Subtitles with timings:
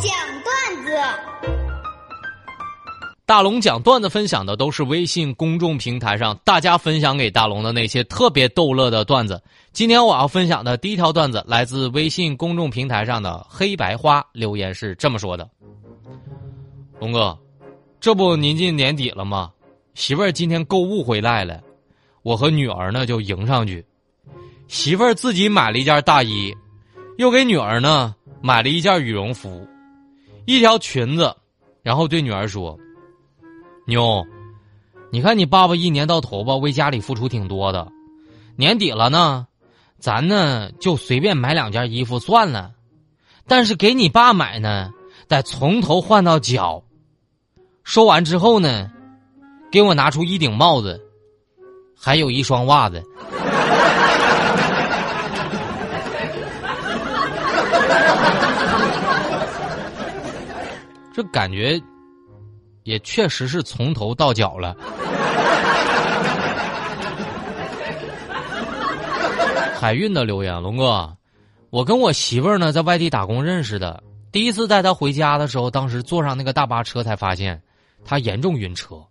[0.00, 0.12] 讲
[0.42, 0.92] 段子。
[3.24, 9.42] 大龙讲段子分享的都是微信公众平台上大家分享给大龙的那些特别逗乐的段子。
[9.72, 15.48] 今天我要分享的第一条段子来自微信公众平台上的黑白花留言是这么说的
[17.00, 17.36] ：“龙哥，
[17.98, 19.50] 这不临近年底了吗？
[19.94, 21.60] 媳妇儿今天购物回来了，
[22.22, 23.84] 我和女儿呢就迎上去。
[24.68, 26.54] 媳妇儿自己买了一件大衣，
[27.18, 29.66] 又给女儿呢买了一件羽绒服，
[30.46, 31.34] 一条裙子，
[31.82, 32.78] 然后对女儿说。”
[33.86, 34.26] 妞，
[35.12, 37.86] 你看你爸爸一年到头吧，为家里付出挺多的。
[38.56, 39.46] 年底了呢，
[39.98, 42.72] 咱呢就随便买两件衣服算了。
[43.46, 44.90] 但是给你爸买呢，
[45.28, 46.82] 得从头换到脚。
[47.84, 48.90] 说完之后呢，
[49.70, 51.00] 给我拿出一顶帽子，
[51.96, 53.04] 还有一双袜子。
[61.16, 61.80] 这感觉。
[62.84, 64.76] 也确实是从头到脚了。
[69.74, 71.16] 海运的留言，龙哥，
[71.70, 74.02] 我跟我媳妇儿呢在外地打工认识的。
[74.30, 77.60] 第一次带她回家的时候，当时坐上那个大巴车，才发现
[78.04, 79.02] 她严重晕车，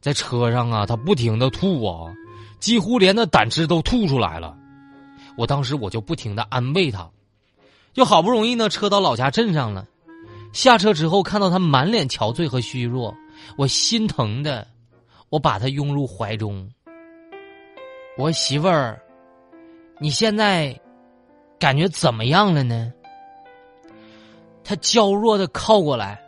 [0.00, 2.12] 在车上啊，她不停的吐啊，
[2.60, 4.56] 几乎连那胆汁都吐出来了。
[5.36, 7.10] 我当时我就不停的安慰她，
[7.92, 9.84] 就好不容易呢，车到老家镇上了。
[10.52, 13.14] 下车之后，看到他满脸憔悴和虚弱，
[13.56, 14.66] 我心疼的，
[15.28, 16.68] 我把他拥入怀中。
[18.18, 19.00] 我媳妇儿，
[19.98, 20.78] 你现在
[21.58, 22.92] 感觉怎么样了呢？
[24.64, 26.20] 他娇弱的靠过来，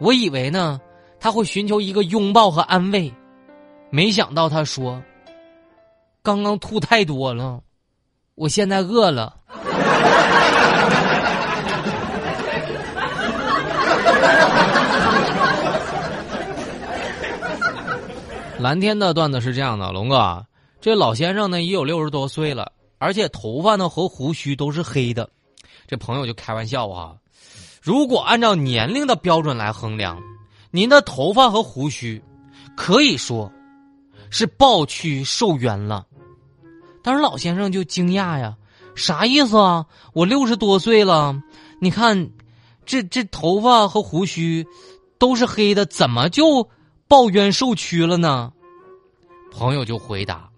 [0.00, 0.80] 我以为呢
[1.20, 3.12] 他会寻求一个拥抱和安慰，
[3.90, 5.02] 没想到他说
[6.22, 7.62] ：“刚刚吐太多了，
[8.34, 9.36] 我现在饿了。”
[18.64, 20.46] 蓝天的段子是这样的，龙哥，
[20.80, 25.28] 这老先生呢也有六十多岁了，而且头发呢和胡须都是黑的。
[25.86, 27.14] 这朋友就开玩笑啊，
[27.82, 30.18] 如果按照年龄的标准来衡量，
[30.70, 32.22] 您的头发和胡须
[32.74, 33.52] 可以说
[34.30, 36.06] 是暴去瘦圆了。
[37.02, 38.56] 当时老先生就惊讶呀，
[38.94, 39.84] 啥意思啊？
[40.14, 41.38] 我六十多岁了，
[41.82, 42.30] 你看。
[42.86, 44.66] 这这头发和胡须
[45.18, 46.70] 都是黑的，怎么就
[47.08, 48.52] 抱冤受屈了呢？
[49.56, 50.48] 朋友就回答：“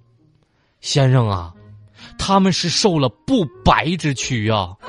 [0.80, 1.52] 先生啊，
[2.18, 4.74] 他们是受了不白之屈啊。”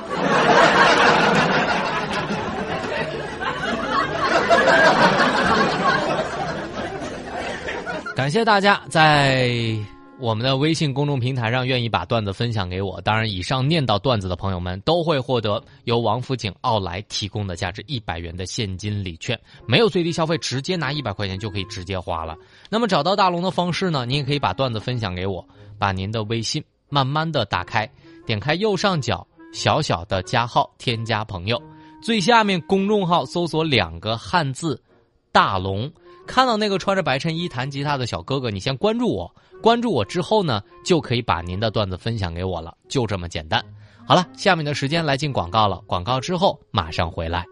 [8.16, 9.78] 感谢大家在。
[10.20, 22.36] 我们的微信公众平台上愿意把段子分享给我，当然，以上念到段子的朋友们都会获得由王府井奥莱提供的价值一百元的现金礼券，没有最低消费，直接拿一百块钱就可以直接花了。
[22.68, 24.08] 那么找到大龙的方式呢？
[24.08, 27.88] 您也可以把段子分享给我，把您的微信慢慢的打开，
[28.26, 31.62] 点开右上角小小的加号，添加朋友，
[32.02, 34.82] 最下面公众号搜索两个汉字
[35.32, 35.92] “大龙”。
[36.26, 39.34] 看到那个穿着白衬衣弹吉他的小哥哥，你先关注我。
[39.62, 43.64] 关注我之后呢，就可以把您的段子分享给我了，就这么简单。
[44.08, 45.82] 好了，下面的时间来进广告了。
[45.86, 47.46] 广告之后马上回来。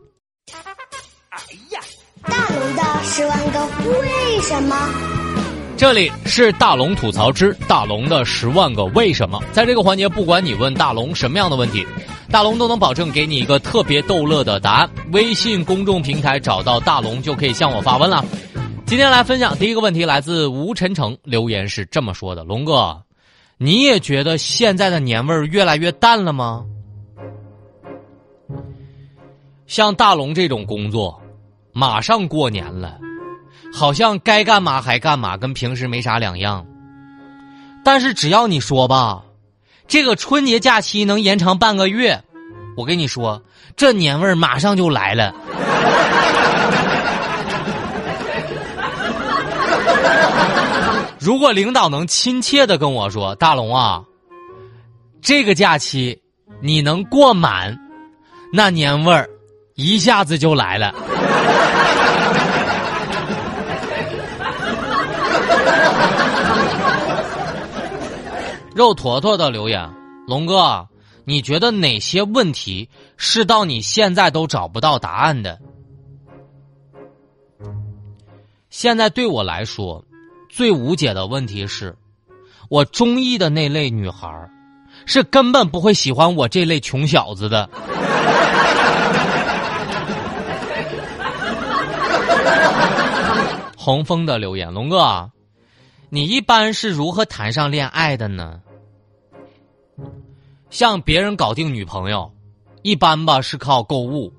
[1.30, 1.40] 哎
[1.72, 1.80] 呀，
[2.24, 3.66] 大龙的十万个
[4.00, 4.76] 为什么？
[5.78, 9.44] 这里是大龙吐槽之大龙的十万个为什么。
[9.52, 11.86] 在这个环节，不管你问大龙什么样的问题，
[12.32, 14.90] 大龙都能保证给你一个特别逗乐的答案。
[15.12, 18.24] 微信公众平台找到大龙就可以向我发问了。
[18.85, 23.01] 今天来分享第一个问题，来自吴晨成留言是这么说的：“龙哥，
[23.57, 26.63] 你也觉得现在的年味儿越来越淡了吗？
[29.66, 31.19] 像大龙这种工作，
[31.74, 33.00] 马上过年了，
[33.74, 36.63] 好像该干嘛还干嘛，跟平时没啥两样。
[37.84, 39.24] 但是只要你说吧，
[39.88, 42.24] 这个春节假期能延长半个月，
[42.78, 43.41] 我跟你说，
[43.75, 45.33] 这年味儿马上就来了。”
[51.19, 54.03] 如果领导能亲切的跟我说：“大龙啊，
[55.21, 56.21] 这个假期
[56.62, 57.77] 你能过满，
[58.53, 59.29] 那年味儿
[59.75, 60.94] 一下子就来了。
[68.75, 69.89] ”肉坨坨的留言
[70.27, 70.88] ：“龙哥，
[71.23, 75.59] 你觉得哪些问题是到你现在都找不到答案的？
[78.69, 80.06] 现在对我来说。”
[80.56, 81.94] 最无解的问题是，
[82.69, 84.50] 我中意的那类女孩
[85.06, 87.69] 是根本不会喜欢我这类穷小子的。
[93.75, 95.30] 洪峰的留言，龙哥，
[96.07, 98.62] 你一般是如何谈上恋爱的呢？
[100.69, 102.31] 像别人搞定女朋友，
[102.81, 104.31] 一般吧是靠购物，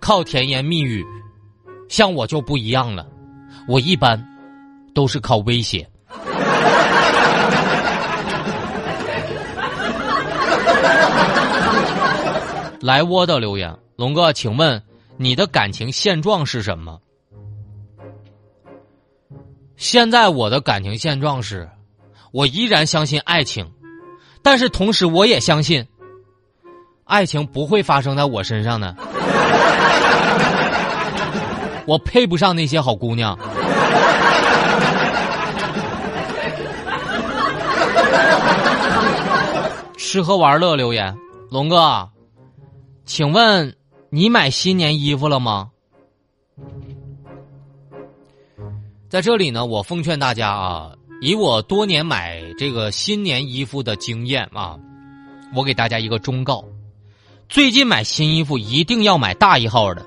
[0.00, 1.06] 靠甜言蜜语。
[1.88, 3.06] 像我就不一样了，
[3.68, 4.20] 我一般
[4.94, 5.86] 都是靠威胁。
[12.80, 14.82] 来窝的留言，龙哥，请问
[15.16, 17.00] 你的感情现状是什么？
[19.76, 21.68] 现在我的感情现状是，
[22.30, 23.68] 我依然相信爱情，
[24.42, 25.86] 但是同时我也相信，
[27.04, 28.94] 爱情不会发生在我身上的。
[31.86, 33.38] 我配不上那些好姑娘。
[40.14, 41.12] 吃喝玩乐留言，
[41.50, 42.08] 龙哥，
[43.04, 43.74] 请问
[44.10, 45.70] 你买新年衣服了吗？
[49.08, 54.78] 在这里呢，我奉劝大家啊，以我多年买这个新年衣服的经验啊，
[55.52, 56.64] 我给大家一个忠告：
[57.48, 60.06] 最近买新衣服一定要买大一号的，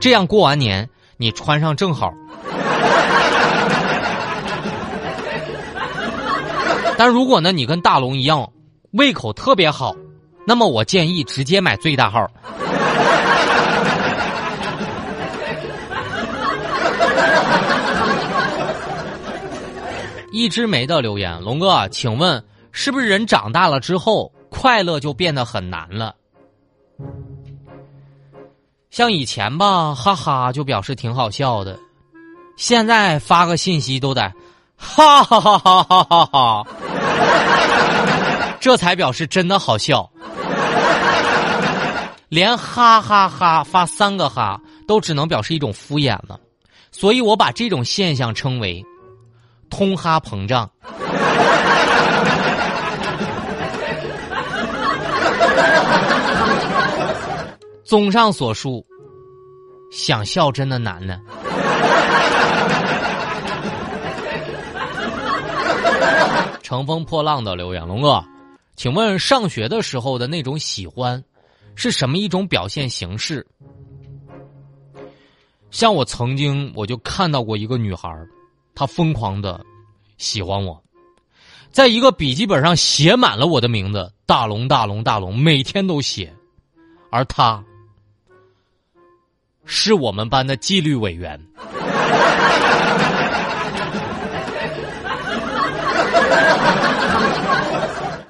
[0.00, 2.12] 这样过完年你穿上正好。
[6.98, 8.50] 但如果呢，你跟大龙一样，
[8.96, 9.94] 胃口特别好，
[10.46, 12.26] 那么我建议直接买最大号。
[20.32, 26.14] 一枝梅的留言，龙哥，请问是不是人长大了之后，快乐就变得很难了？
[28.90, 31.78] 像以前吧，哈哈就表示挺好笑的，
[32.56, 34.32] 现在发个信息都得
[34.74, 36.66] 哈哈哈哈哈哈哈，
[38.60, 40.10] 这才表示真的好笑。
[42.28, 46.38] 连哈哈哈发三个哈都只能表示一种敷衍了，
[46.90, 48.84] 所以我把这种现象称为。
[49.68, 50.70] 通哈膨胀。
[57.84, 58.84] 综上所述，
[59.92, 61.18] 想笑真的难呢。
[66.62, 68.24] 乘风破浪的留言，龙哥，
[68.76, 71.24] 请问上学的时候的那种喜欢，
[71.74, 73.46] 是什么一种表现形式？
[75.70, 78.08] 像我曾经我就看到过一个女孩
[78.74, 79.64] 她疯狂的
[80.18, 80.82] 喜欢我，
[81.70, 86.32] 在一个笔记本上写满了我的名字，大龙大龙大龙，每天都写。
[87.10, 87.64] 而她
[89.64, 91.40] 是我们班的纪律委员。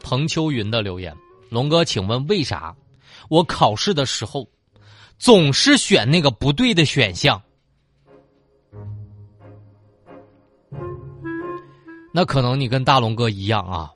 [0.09, 1.13] 彭秋云的留言：
[1.51, 2.73] 龙哥，请问为啥
[3.29, 4.49] 我考试的时候
[5.19, 7.43] 总是选那个不对的选项？
[12.15, 13.91] 那可能你跟大龙哥一样啊，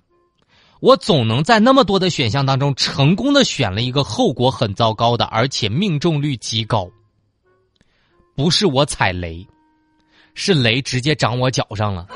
[0.81, 6.91] 我总能在那么多的选项当中成功的选了一个后果很糟糕的，而且命中率极高。
[8.35, 9.47] 不是我踩雷，
[10.35, 12.09] 是雷直接长我脚上了。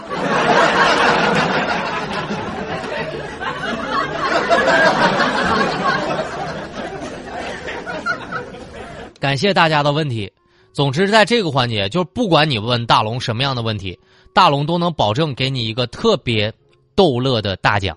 [9.24, 10.30] 感谢大家的问题。
[10.70, 13.98] 总之，在这个环节，就是不管你问大龙什么样的问题。
[14.34, 16.52] 大龙都能保证给你一个特别
[16.94, 17.96] 逗乐的大奖，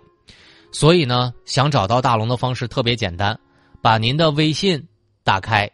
[0.72, 3.38] 所以呢，想找到大龙的方式特别简单，
[3.81, 4.81] 把您的微信
[5.25, 5.69] 打开，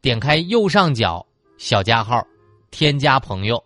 [0.00, 1.24] 点开右上角
[1.58, 2.20] 小加号，
[2.72, 3.62] 添加朋友，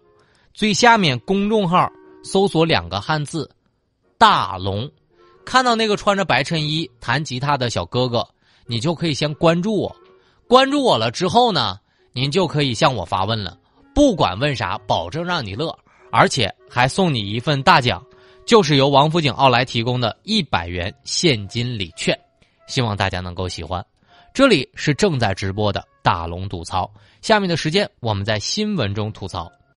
[0.53, 1.91] 最下面公众号
[2.23, 3.51] 搜索两个汉字
[4.19, 4.87] “大龙”，
[5.47, 8.29] 看到那个穿着白衬衣弹吉他的小哥哥，
[8.67, 9.97] 你就可以先关注我，
[10.53, 11.79] 关注我了之后呢，
[12.13, 13.57] 您就可以向我发问了，
[13.95, 15.75] 不管问啥，保证让你乐。
[16.11, 18.05] 而且还送你一份大奖，
[18.45, 22.15] 就是由王府井奥莱提供的一百元现金礼券，
[22.67, 23.83] 希望大家能够喜欢。
[24.35, 26.93] 这里是正在直播的大龙吐槽，
[27.23, 29.51] 下面的时间我们在新闻中吐槽。